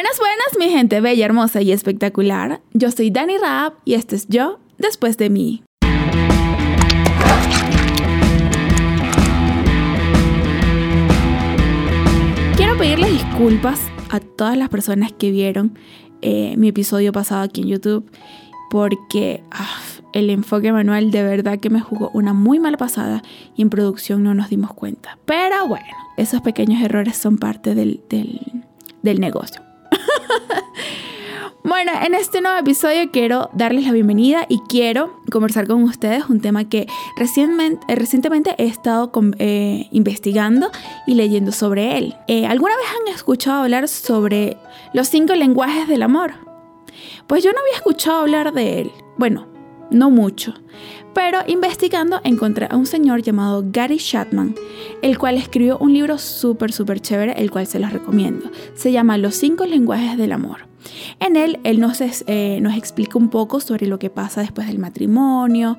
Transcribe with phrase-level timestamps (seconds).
[0.00, 2.62] Buenas, buenas, mi gente bella, hermosa y espectacular.
[2.72, 5.62] Yo soy Dani Raab y este es yo después de mí.
[12.56, 13.78] Quiero pedirles disculpas
[14.08, 15.78] a todas las personas que vieron
[16.22, 18.10] eh, mi episodio pasado aquí en YouTube
[18.70, 19.82] porque ah,
[20.14, 23.22] el enfoque manual de verdad que me jugó una muy mala pasada
[23.54, 25.18] y en producción no nos dimos cuenta.
[25.26, 25.84] Pero bueno,
[26.16, 29.60] esos pequeños errores son parte del, del negocio.
[31.62, 36.40] Bueno, en este nuevo episodio quiero darles la bienvenida y quiero conversar con ustedes un
[36.40, 36.86] tema que
[37.18, 40.70] recientemente, eh, recientemente he estado eh, investigando
[41.06, 42.16] y leyendo sobre él.
[42.28, 44.56] Eh, ¿Alguna vez han escuchado hablar sobre
[44.94, 46.32] los cinco lenguajes del amor?
[47.26, 48.92] Pues yo no había escuchado hablar de él.
[49.18, 49.46] Bueno,
[49.90, 50.54] no mucho.
[51.14, 54.54] Pero investigando encontré a un señor llamado Gary Chapman,
[55.02, 58.50] el cual escribió un libro súper, súper chévere, el cual se los recomiendo.
[58.74, 60.70] Se llama Los cinco lenguajes del amor.
[61.18, 64.78] En él, él nos, eh, nos explica un poco sobre lo que pasa después del
[64.78, 65.76] matrimonio,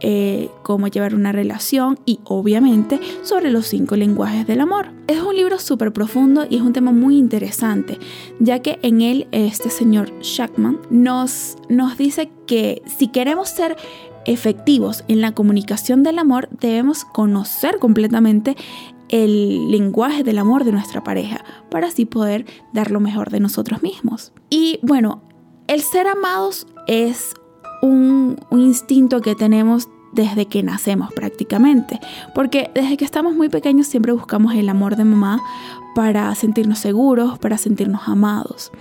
[0.00, 4.90] eh, cómo llevar una relación y obviamente sobre los cinco lenguajes del amor.
[5.06, 7.98] Es un libro súper profundo y es un tema muy interesante,
[8.38, 13.76] ya que en él este señor Shackman nos, nos dice que si queremos ser
[14.26, 18.56] efectivos en la comunicación del amor, debemos conocer completamente
[19.08, 23.82] el lenguaje del amor de nuestra pareja para así poder dar lo mejor de nosotros
[23.82, 24.32] mismos.
[24.50, 25.22] Y bueno,
[25.66, 27.34] el ser amados es
[27.82, 32.00] un, instinto que tenemos desde que nacemos prácticamente,
[32.34, 35.40] porque desde que estamos muy pequeños siempre buscamos el amor de mamá
[35.94, 38.72] para sentirnos seguros, para sentirnos amados.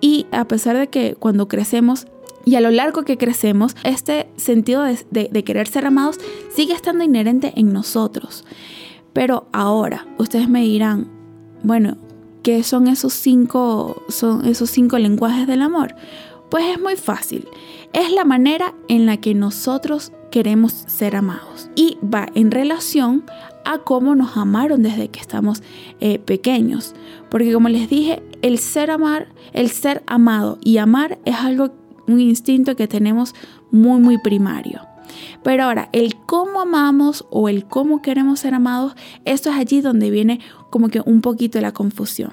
[0.00, 2.06] Y a pesar de que cuando crecemos
[2.44, 6.18] y a lo largo que crecemos, este sentido de querer ser amados
[6.54, 8.44] sigue estando inherente en nosotros.
[9.12, 11.08] Pero ahora, ustedes me dirán,
[11.62, 11.96] bueno,
[12.42, 15.94] ¿qué son esos cinco, son esos cinco lenguajes del amor?
[16.50, 17.46] Pues es muy fácil.
[17.92, 21.70] Es la manera en la que nosotros queremos ser amados.
[21.74, 23.24] Y va en relación
[23.64, 25.62] a cómo nos amaron desde que estamos
[26.00, 26.94] eh, pequeños.
[27.30, 31.72] Porque como les dije, el ser amar, el ser amado y amar es algo,
[32.12, 33.34] un instinto que tenemos
[33.70, 34.80] muy, muy primario.
[35.42, 38.94] Pero ahora, el cómo amamos o el cómo queremos ser amados,
[39.24, 42.32] esto es allí donde viene como que un poquito la confusión.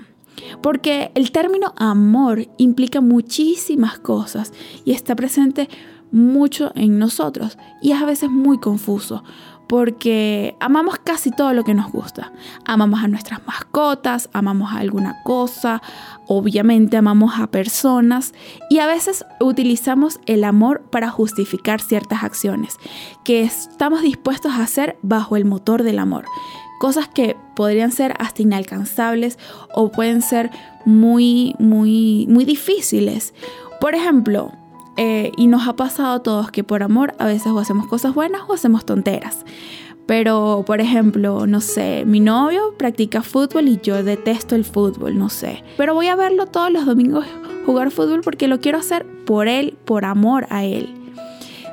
[0.62, 4.54] Porque el término amor implica muchísimas cosas
[4.86, 5.68] y está presente
[6.12, 9.24] mucho en nosotros y es a veces muy confuso
[9.68, 12.32] porque amamos casi todo lo que nos gusta.
[12.66, 15.82] Amamos a nuestras mascotas, amamos a alguna cosa,
[16.26, 18.34] obviamente amamos a personas
[18.70, 22.78] y a veces utilizamos el amor para justificar ciertas acciones
[23.24, 26.26] que estamos dispuestos a hacer bajo el motor del amor.
[26.80, 29.40] Cosas que podrían ser hasta inalcanzables
[29.74, 30.52] o pueden ser
[30.86, 33.34] muy, muy, muy difíciles.
[33.82, 34.52] Por ejemplo,
[34.98, 38.14] eh, y nos ha pasado a todos que por amor a veces o hacemos cosas
[38.14, 39.46] buenas o hacemos tonteras.
[40.08, 45.30] Pero, por ejemplo, no sé, mi novio practica fútbol y yo detesto el fútbol, no
[45.30, 45.64] sé.
[45.76, 47.26] Pero voy a verlo todos los domingos
[47.66, 50.94] jugar fútbol porque lo quiero hacer por él, por amor a él.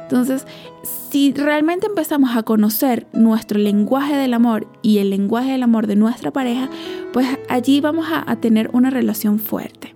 [0.02, 0.46] Entonces,
[0.82, 5.94] si realmente empezamos a conocer nuestro lenguaje del amor y el lenguaje del amor de
[5.94, 6.68] nuestra pareja,
[7.12, 9.94] pues allí vamos a, tener una relación fuerte.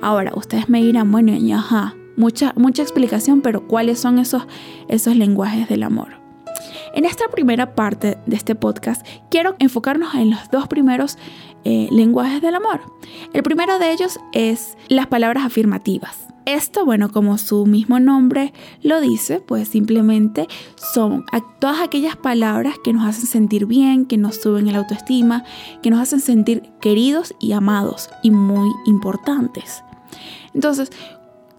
[0.00, 4.42] Ahora, ustedes me dirán, bueno, ajá, mucha, mucha explicación, pero ¿cuáles son esos,
[4.88, 6.22] esos lenguajes del amor?
[6.94, 11.16] En esta primera parte de este podcast quiero enfocarnos en los dos primeros
[11.64, 12.80] eh, lenguajes del amor.
[13.32, 16.26] El primero de ellos es las palabras afirmativas.
[16.44, 18.52] Esto, bueno, como su mismo nombre
[18.82, 21.24] lo dice, pues simplemente son
[21.60, 25.44] todas aquellas palabras que nos hacen sentir bien, que nos suben el autoestima,
[25.82, 29.84] que nos hacen sentir queridos y amados y muy importantes.
[30.52, 30.90] Entonces,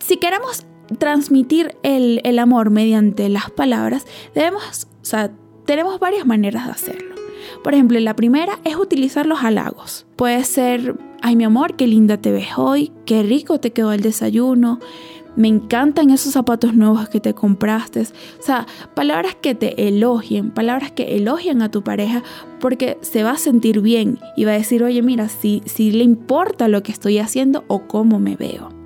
[0.06, 0.66] si queremos
[1.00, 7.16] transmitir el, amor mediante las palabras, tenemos varias maneras de hacerlo.
[7.64, 10.06] Por ejemplo, la primera es utilizar los halagos.
[10.18, 14.02] Puede ser, ay mi amor, qué linda te ves hoy, qué rico te quedó el
[14.02, 14.80] desayuno,
[15.36, 18.02] me encantan esos zapatos nuevos que te compraste.
[18.02, 22.24] O sea, palabras que te elogien, palabras que elogian a tu pareja
[22.60, 26.04] porque se va a sentir bien y va a decir, oye, mira, si, si le
[26.04, 28.83] importa lo que estoy haciendo o cómo me veo.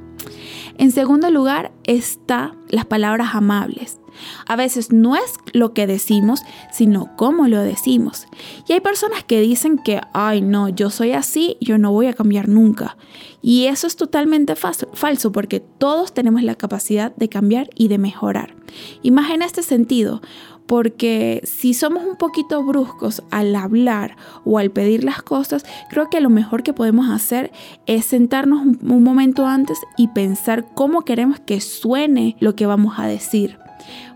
[0.78, 4.00] En segundo lugar está las palabras amables.
[4.46, 6.42] A veces no es lo que decimos,
[6.72, 8.28] sino cómo lo decimos.
[8.68, 12.14] Y hay personas que dicen que, ay no, yo soy así, yo no voy a
[12.14, 12.98] cambiar nunca.
[13.42, 18.56] Y eso es totalmente falso porque todos tenemos la capacidad de cambiar y de mejorar.
[19.02, 20.22] Y más en este sentido,
[20.68, 26.20] porque si somos un poquito bruscos al hablar o al pedir las cosas, creo que
[26.20, 27.52] lo mejor que podemos hacer
[27.86, 33.08] es sentarnos un, momento antes y pensar cómo queremos que suene lo que vamos a
[33.08, 33.58] decir.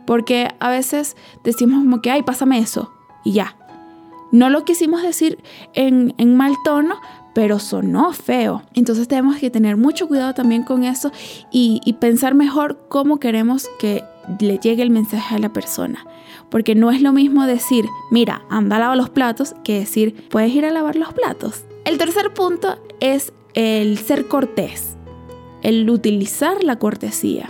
[0.05, 2.91] Porque a veces decimos como que, ay, pásame eso
[3.23, 3.55] y ya.
[4.33, 5.41] No lo quisimos decir
[5.73, 6.95] en, en mal tono,
[7.33, 8.63] pero sonó feo.
[8.73, 11.11] Entonces tenemos que tener mucho cuidado también con eso
[11.49, 14.03] y, y, pensar mejor cómo queremos que
[14.39, 16.05] le llegue el mensaje a la persona.
[16.51, 20.65] Porque no es lo mismo decir, mira, anda a los platos, que decir, puedes ir
[20.65, 21.63] a lavar los platos.
[21.85, 24.97] El tercer punto es el ser cortés,
[25.63, 27.49] el utilizar la cortesía.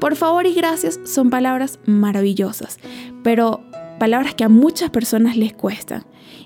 [0.00, 2.78] Por favor y gracias son palabras maravillosas,
[3.22, 3.60] pero
[3.98, 6.04] palabras que a muchas personas les cuestan.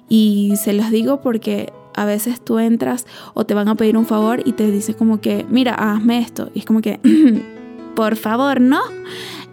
[0.08, 4.06] Y se los digo porque a veces tú entras o te van a pedir un
[4.06, 6.50] favor y te dicen como que, mira, hazme esto.
[6.54, 7.00] Y es como que,
[7.94, 8.80] por favor, no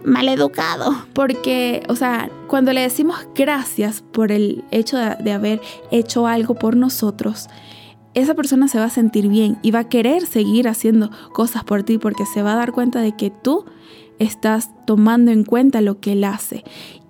[0.04, 5.60] maleducado, porque, o sea, cuando le decimos gracias por el hecho de, haber
[5.90, 7.48] hecho algo por nosotros,
[8.14, 11.82] esa persona se va a sentir bien y va a querer seguir haciendo cosas por
[11.84, 13.64] ti porque se va a dar cuenta de que tú
[14.18, 16.64] estás tomando en cuenta lo que él hace.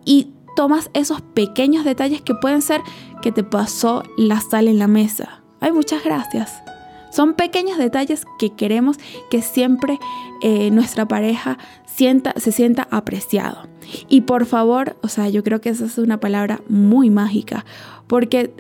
[0.05, 2.83] Y tomas esos pequeños detalles que pueden ser
[3.23, 5.43] que te pasó la sal en la mesa.
[5.61, 6.63] Ay, muchas gracias.
[7.11, 8.99] Son pequeños detalles que queremos
[9.31, 9.99] que siempre
[10.43, 11.59] eh, nuestra pareja
[11.95, 13.69] sienta, se sienta apreciado.
[14.09, 17.65] Y por favor, o sea, yo creo que esa es una palabra muy mágica,
[18.07, 18.53] porque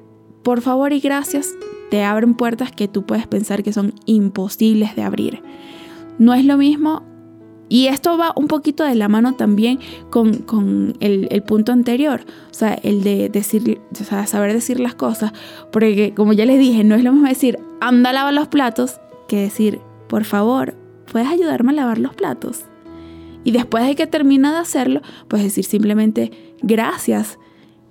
[0.42, 1.48] por favor y gracias
[1.90, 5.42] te abren puertas que tú puedes pensar que son imposibles de abrir.
[6.18, 7.02] No es lo mismo
[7.68, 9.78] y esto va un poquito de la mano también
[10.10, 13.80] con, el, punto anterior, o sea, el de decir,
[14.26, 15.32] saber decir las cosas,
[15.70, 19.00] porque como ya les dije, no es lo mismo decir, anda a lavar los platos,
[19.28, 20.74] que decir, por favor,
[21.12, 22.64] ¿puedes ayudarme a lavar los platos?
[23.44, 27.38] Y después de que termina de hacerlo, pues decir simplemente, gracias,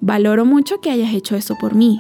[0.02, 2.00] valoro mucho que hayas hecho eso por mí.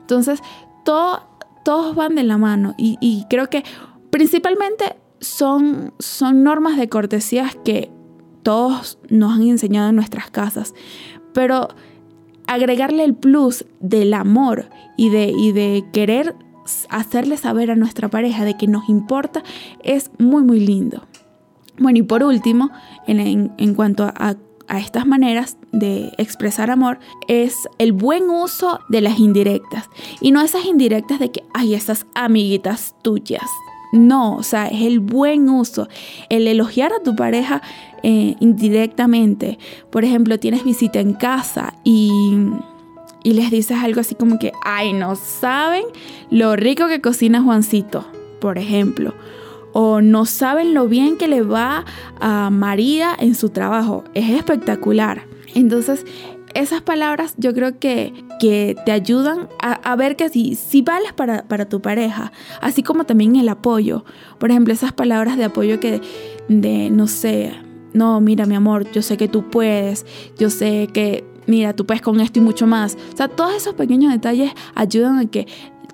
[0.00, 0.40] Entonces,
[0.84, 1.22] todo,
[1.64, 3.64] todos van de la mano y, y creo que
[4.10, 7.90] principalmente son, son normas de cortesías que
[8.42, 10.74] todos nos han enseñado en nuestras casas,
[11.34, 11.68] pero
[12.46, 16.34] agregarle el plus del amor y de, y de querer
[16.88, 19.42] hacerle saber a nuestra pareja de que nos importa
[19.82, 21.02] es muy muy lindo.
[21.78, 22.70] Bueno, y por último,
[23.06, 24.36] en, cuanto a,
[24.76, 29.88] estas maneras de expresar amor, es el buen uso de las indirectas.
[30.20, 33.46] Y no esas indirectas de que, hay esas amiguitas tuyas.
[33.92, 35.88] No, o sea, es el buen uso,
[36.28, 37.62] el elogiar a tu pareja
[38.02, 39.58] eh, indirectamente.
[39.90, 42.36] Por ejemplo, tienes visita en casa y,
[43.22, 45.84] y les dices algo así como que, ay, no saben
[46.30, 48.04] lo rico que cocina Juancito,
[48.40, 49.14] por ejemplo.
[49.72, 51.84] O no saben lo bien que le va
[52.20, 54.04] a María en su trabajo.
[54.14, 55.26] Es espectacular.
[55.54, 56.04] Entonces,
[56.54, 61.46] esas palabras yo creo que, que te ayudan a, ver que si, si vales para,
[61.46, 64.04] para, tu pareja, así como también el apoyo.
[64.38, 66.00] Por ejemplo, esas palabras de apoyo que,
[66.48, 67.52] de, no sé,
[67.92, 70.06] no, mira mi amor, yo sé que tú puedes,
[70.38, 72.96] yo sé que, mira, tú puedes con esto y mucho más.
[73.12, 75.46] O sea, todos esos pequeños detalles ayudan a que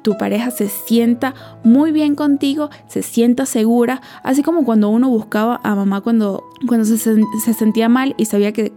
[0.05, 1.35] tu pareja se sienta
[1.65, 6.85] muy bien contigo, se sienta segura, así como cuando uno buscaba a mamá cuando, cuando
[6.85, 8.73] se, se sentía mal y sabía que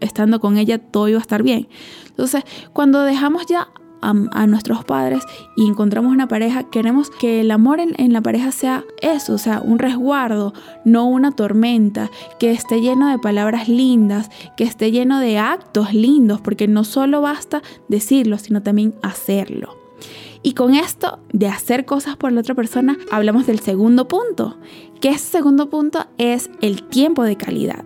[0.00, 1.68] estando con ella todo iba a estar bien.
[2.08, 2.42] Entonces,
[2.72, 3.68] cuando dejamos ya
[4.02, 5.22] a, nuestros padres
[5.56, 9.60] y encontramos una pareja, queremos que el amor en, la pareja sea eso, o sea,
[9.60, 10.52] un resguardo,
[10.84, 16.40] no una tormenta, que esté lleno de palabras lindas, que esté lleno de actos lindos,
[16.40, 19.76] porque no solo basta decirlo, sino también hacerlo.
[20.42, 24.56] Y con esto de hacer cosas por la otra persona, hablamos del segundo punto,
[25.00, 27.84] que ese segundo punto es el tiempo de calidad.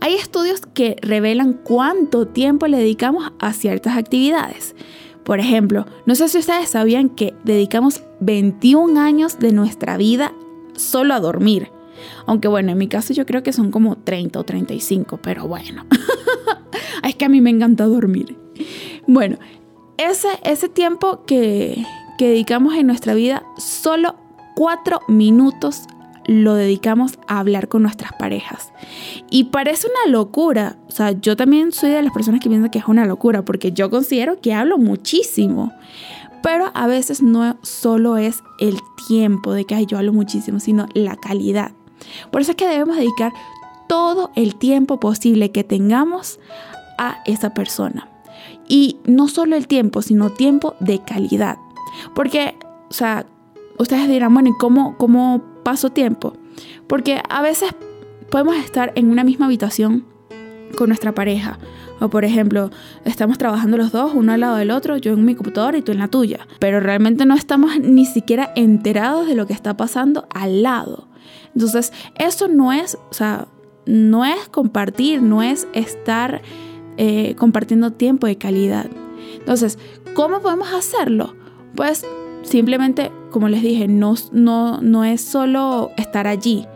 [0.00, 4.74] Hay estudios que revelan cuánto tiempo le dedicamos a ciertas actividades.
[5.24, 10.32] Por ejemplo, no sé si ustedes sabían que dedicamos 21 años de nuestra vida
[10.74, 11.70] solo a dormir.
[12.26, 15.84] Aunque bueno, en mi caso yo creo que son como 30 o 35, pero bueno.
[17.04, 18.36] es que a mí me encanta dormir.
[19.06, 19.38] Bueno,
[19.98, 21.84] ese, ese tiempo que,
[22.16, 24.16] que dedicamos en nuestra vida, solo
[24.54, 25.86] 4 minutos
[26.28, 28.72] lo dedicamos a hablar con nuestras parejas.
[29.30, 30.76] Y parece una locura.
[30.86, 33.72] O sea, yo también soy de las personas que piensan que es una locura porque
[33.72, 35.72] yo considero que hablo muchísimo.
[36.42, 38.78] Pero a veces no solo es el
[39.08, 41.72] tiempo de que yo hablo muchísimo, sino la calidad.
[42.30, 43.32] Por eso es que debemos dedicar
[43.88, 46.38] todo el tiempo posible que tengamos
[46.98, 48.06] a esa persona.
[48.68, 51.58] Y no solo el tiempo, sino tiempo de calidad.
[52.14, 52.54] Porque,
[52.90, 53.26] o sea,
[53.78, 56.34] ustedes dirán, bueno, ¿y cómo, cómo paso tiempo?
[56.86, 57.74] Porque a veces
[58.30, 60.04] podemos estar en una misma habitación
[60.76, 61.58] con nuestra pareja.
[62.00, 62.70] O por ejemplo,
[63.04, 65.92] estamos trabajando los dos, uno al lado del otro, yo en mi computadora y tú
[65.92, 66.46] en la tuya.
[66.60, 71.08] Pero realmente no estamos ni siquiera enterados de lo que está pasando al lado.
[71.54, 73.48] Entonces, eso no es, o sea,
[73.86, 76.42] no es compartir, no es estar
[76.98, 78.90] eh, compartiendo tiempo de calidad.
[79.38, 79.78] Entonces,
[80.14, 81.34] ¿cómo podemos hacerlo?
[81.74, 82.04] Pues
[82.42, 86.66] simplemente, como les dije, no, no, no es solo estar allí,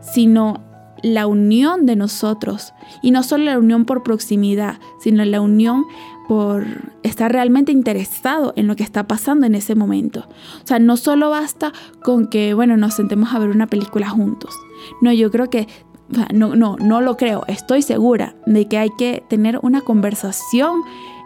[0.00, 0.62] sino
[1.02, 2.72] la unión de nosotros.
[3.02, 5.84] Y no solo la unión por proximidad, sino la unión
[6.28, 6.64] por
[7.02, 10.28] estar realmente interesado en lo que está pasando en ese momento.
[10.62, 11.72] O sea, no solo basta
[12.04, 14.54] con que, bueno, nos sentemos a ver una película juntos.
[15.00, 15.66] No, yo creo que,
[16.32, 20.82] no, no, no lo creo, estoy segura de que hay que tener una conversación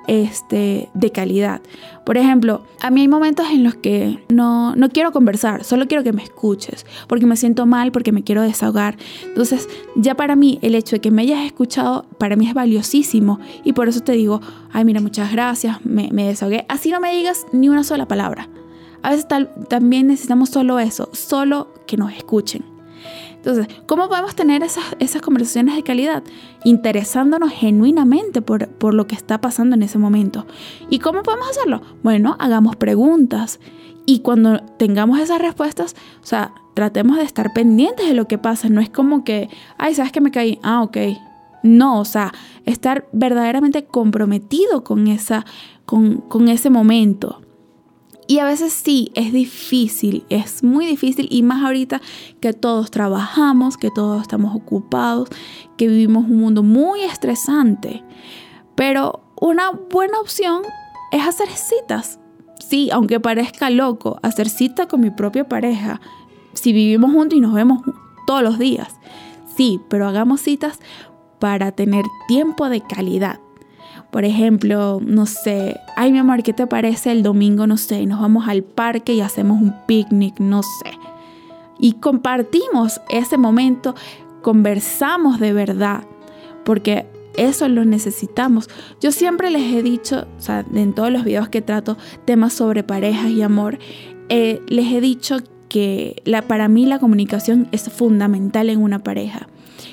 [0.06, 1.62] este, de calidad.
[2.04, 6.04] Por ejemplo, a mí hay momentos en los que no, no quiero conversar, solo quiero
[6.04, 8.96] que me escuches, porque me siento mal, porque me quiero desahogar.
[9.24, 13.40] Entonces, ya para mí el hecho de que me hayas escuchado, para mí es valiosísimo
[13.64, 14.40] y por eso te digo,
[14.72, 16.66] ay, mira, muchas gracias, me, me desahogué.
[16.68, 18.48] Así no me digas ni una sola palabra.
[19.02, 19.26] A veces
[19.68, 22.73] también necesitamos solo eso, solo que nos escuchen.
[23.44, 26.22] Entonces, ¿cómo podemos tener esas, esas conversaciones de calidad?
[26.64, 30.46] Interesándonos genuinamente por, por lo que está pasando en ese momento.
[30.88, 31.82] ¿Y cómo podemos hacerlo?
[32.02, 33.60] Bueno, hagamos preguntas.
[34.06, 38.70] Y cuando tengamos esas respuestas, o sea, tratemos de estar pendientes de lo que pasa.
[38.70, 40.58] No es como que, ay, ¿sabes que me caí?
[40.62, 40.96] Ah, ok.
[41.62, 42.32] No, o sea,
[42.64, 45.44] estar verdaderamente comprometido con, esa,
[45.84, 47.42] con, con ese momento.
[48.26, 52.00] Y a veces sí, es difícil, es muy difícil y más ahorita
[52.40, 55.28] que todos trabajamos, que todos estamos ocupados,
[55.76, 58.02] que vivimos un mundo muy estresante.
[58.74, 60.62] Pero una buena opción
[61.12, 62.18] es hacer citas.
[62.58, 66.00] Sí, aunque parezca loco, hacer cita con mi propia pareja.
[66.54, 67.82] Si vivimos juntos y nos vemos
[68.26, 68.96] todos los días.
[69.54, 70.80] Sí, pero hagamos citas
[71.38, 73.40] para tener tiempo de calidad
[74.14, 77.66] por ejemplo, no sé, ay mi amor, ¿qué te parece el domingo?
[77.66, 80.92] No sé, nos vamos al parque y hacemos un picnic, no sé.
[81.80, 83.96] Y compartimos ese momento,
[84.40, 86.04] conversamos de verdad,
[86.64, 87.06] porque
[87.36, 88.70] eso lo necesitamos.
[89.00, 92.84] Yo siempre les he dicho, o sea, en todos los videos que trato temas sobre
[92.84, 93.80] parejas y amor,
[94.28, 99.48] eh, les he dicho que la, para mí la comunicación es fundamental en una pareja.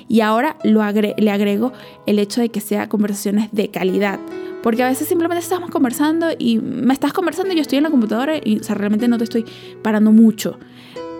[0.07, 1.71] Y ahora le agrego
[2.05, 4.19] el hecho de que sea conversaciones de calidad.
[4.61, 7.89] Porque a veces simplemente estamos conversando y me estás conversando y yo estoy en la
[7.89, 9.45] computadora y o sea, realmente no te estoy
[9.81, 10.59] parando mucho.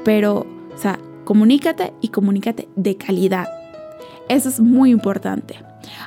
[0.03, 3.47] Pero, o sea, comunícate y comunícate de calidad.
[4.29, 5.55] Eso es muy importante.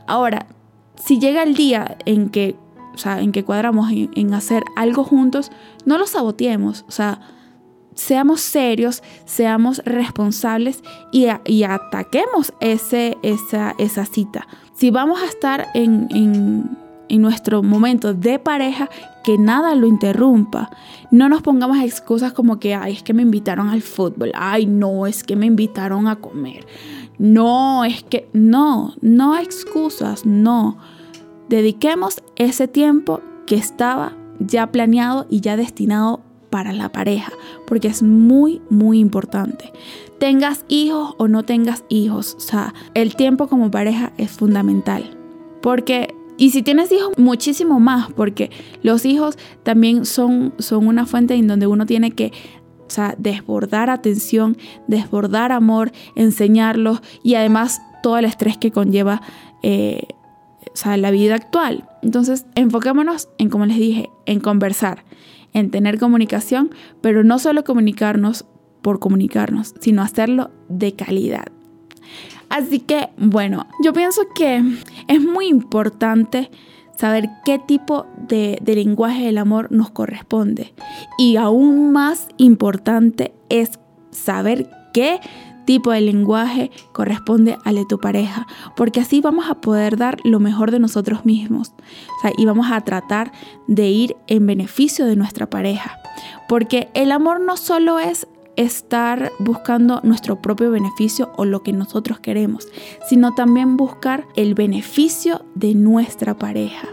[0.06, 0.46] Ahora,
[0.96, 2.56] si llega el día en que,
[2.94, 5.50] o sea, en que cuadramos en, en hacer algo juntos,
[5.84, 6.84] no lo saboteemos.
[6.88, 7.20] O sea,
[7.94, 10.82] seamos serios, seamos responsables
[11.12, 11.26] y,
[11.62, 14.46] ataquemos ese, esa, esa, cita.
[14.74, 18.90] Si vamos a estar en, en, nuestro momento de pareja,
[19.22, 20.70] que nada lo interrumpa.
[21.12, 25.06] No nos pongamos excusas como que, ay, es que me invitaron al fútbol, ay, no,
[25.06, 26.66] es que me invitaron a comer.
[27.18, 30.76] No, es que, no, no excusas, no.
[31.48, 36.20] Dediquemos ese tiempo que estaba ya planeado y ya destinado
[36.54, 37.32] para la pareja,
[37.66, 39.72] porque es muy, muy importante.
[40.20, 45.18] Tengas hijos o no tengas hijos, o sea, el tiempo como pareja es fundamental.
[45.60, 48.52] Porque, y si tienes hijos, muchísimo más, porque
[48.84, 52.30] los hijos también son, son una fuente en donde uno tiene que
[52.86, 54.56] o sea, desbordar atención,
[54.86, 59.22] desbordar amor, enseñarlos y además todo el estrés que conlleva
[59.64, 60.06] eh,
[60.72, 61.88] o sea, la vida actual.
[62.02, 65.04] Entonces, enfoquémonos en, como les dije, en conversar,
[65.52, 68.44] en tener comunicación, pero no solo comunicarnos
[68.82, 71.46] por comunicarnos, sino hacerlo de calidad.
[72.48, 74.62] Así que, bueno, yo pienso que
[75.08, 76.50] es muy importante
[76.96, 80.74] saber qué tipo de, lenguaje del amor nos corresponde.
[81.18, 83.80] Y aún más importante es
[84.10, 85.20] saber qué
[85.64, 90.40] tipo de lenguaje corresponde al de tu pareja, porque así vamos a poder dar lo
[90.40, 91.72] mejor de nosotros mismos
[92.36, 93.32] y vamos a tratar
[93.66, 95.98] de ir en beneficio de nuestra pareja,
[96.48, 102.20] porque el amor no solo es estar buscando nuestro propio beneficio o lo que nosotros
[102.20, 102.68] queremos,
[103.08, 106.88] sino también buscar el beneficio de nuestra pareja.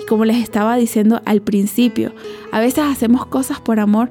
[0.00, 2.12] Y como les estaba diciendo al principio,
[2.52, 4.10] a veces hacemos cosas por amor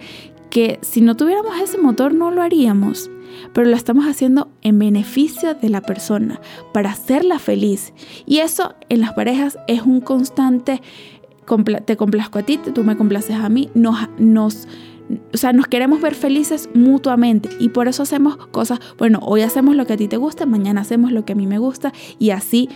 [0.50, 3.10] que si no tuviéramos ese motor no lo haríamos
[3.54, 6.40] pero lo estamos haciendo en beneficio de la persona,
[6.74, 7.94] para hacerla feliz.
[8.26, 10.82] Y eso en las parejas es un constante,
[11.86, 14.68] te complazco a ti, tú me complaces a mí, nos, nos,
[15.34, 19.76] o sea, nos queremos ver felices mutuamente y por eso hacemos cosas, bueno, hoy hacemos
[19.76, 22.30] lo que a ti te gusta, mañana hacemos lo que a mí me gusta y
[22.30, 22.70] así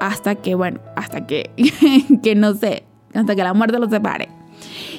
[0.00, 1.50] hasta que, bueno, hasta que,
[2.22, 4.28] que no sé, hasta que la muerte los separe.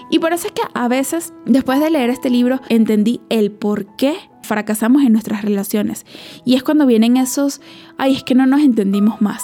[0.09, 3.85] Y por eso es que a veces, después de leer este libro, entendí el por
[3.97, 4.15] qué
[4.47, 6.05] fracasamos en nuestras relaciones.
[6.45, 7.61] Y es cuando vienen esos,
[7.97, 9.43] ay, es que no nos entendimos más.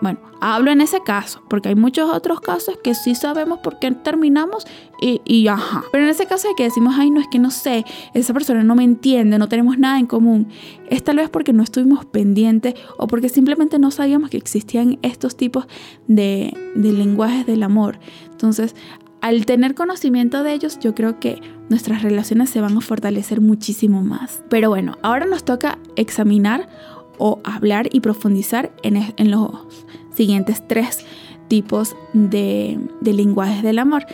[0.00, 3.90] Bueno, hablo en ese caso, porque hay muchos otros casos que sí sabemos por qué
[3.90, 4.66] terminamos
[5.02, 5.84] y, y, ajá.
[5.92, 8.64] Pero en ese caso de que decimos, ay, no es que no sé, esa persona
[8.64, 10.48] no me entiende, no tenemos nada en común,
[10.88, 15.36] es tal vez porque no estuvimos pendientes o porque simplemente no sabíamos que existían estos
[15.36, 15.66] tipos
[16.08, 17.98] de, de lenguajes del amor.
[18.30, 18.74] Entonces,
[19.20, 24.02] al tener conocimiento de ellos, yo creo que nuestras relaciones se van a fortalecer muchísimo
[24.02, 24.42] más.
[24.48, 26.68] Pero bueno, ahora nos toca examinar
[27.18, 29.50] o hablar y profundizar en, los
[30.14, 31.04] siguientes tres
[31.48, 34.06] tipos de, de lenguajes del amor.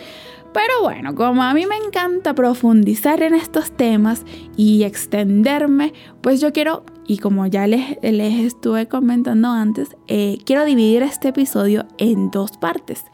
[0.53, 4.25] Pero bueno, como a mí me encanta profundizar en estos temas
[4.57, 10.65] y extenderme, pues yo quiero, y como ya les, les estuve comentando antes, eh, quiero
[10.65, 13.05] dividir este episodio en dos partes.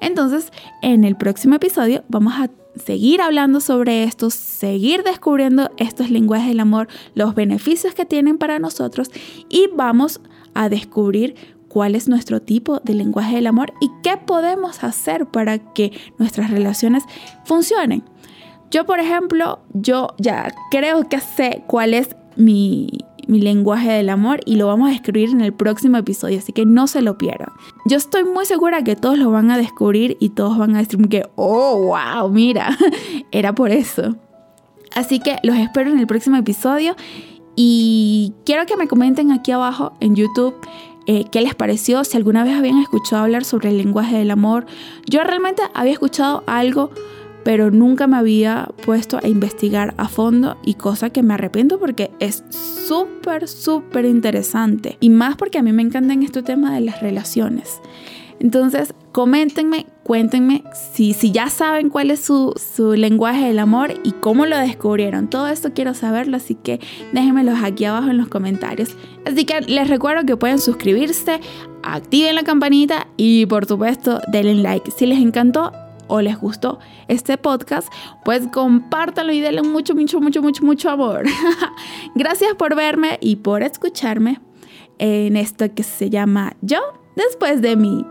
[0.00, 0.52] Entonces,
[0.82, 6.60] en el próximo episodio vamos a seguir hablando sobre esto, seguir descubriendo estos lenguajes del
[6.60, 9.10] amor, los beneficios que tienen para nosotros
[9.48, 10.20] y vamos
[10.54, 11.34] a descubrir
[11.68, 16.50] cuál es nuestro tipo de lenguaje del amor y qué podemos hacer para que nuestras
[16.50, 17.04] relaciones
[17.44, 18.02] funcionen.
[18.70, 22.88] Yo, por ejemplo, yo ya creo que sé cuál es mi,
[23.28, 26.66] mi lenguaje del amor y lo vamos a descubrir en el próximo episodio, así que
[26.66, 27.50] no se lo pierdan.
[27.84, 31.08] Yo estoy muy segura que todos lo van a descubrir y todos van a decir
[31.08, 32.76] que, oh, wow, mira,
[33.30, 34.16] era por eso.
[34.94, 36.96] Así que los espero en el próximo episodio
[37.54, 40.54] y quiero que me comenten aquí abajo en YouTube
[41.10, 44.66] eh, qué les pareció, si alguna vez habían escuchado hablar sobre el lenguaje del amor.
[45.06, 46.90] Yo realmente había escuchado algo,
[47.48, 52.10] pero nunca me había puesto a investigar a fondo y cosa que me arrepiento porque
[52.20, 54.98] es súper, súper interesante.
[55.00, 57.80] Y más porque a mí me encantan este tema de las relaciones.
[58.38, 60.62] Entonces, coméntenme, cuéntenme
[60.92, 65.30] si, si ya saben cuál es su, su, lenguaje del amor y cómo lo descubrieron.
[65.30, 66.80] Todo esto quiero saberlo, así que
[67.14, 68.94] déjenmelos aquí abajo en los comentarios.
[69.24, 71.40] Así que les recuerdo que pueden suscribirse,
[71.82, 74.90] activen la campanita y por supuesto denle like.
[74.90, 75.72] Si les encantó
[76.08, 77.92] o les gustó este podcast,
[78.24, 81.24] pues compártanlo y denle mucho, mucho, mucho, mucho, mucho amor.
[82.14, 84.40] Gracias por verme y por escucharme
[84.98, 86.80] en esto que se llama Yo
[87.16, 88.04] después de mí.